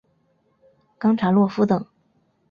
[0.97, 1.85] 冈察洛夫等。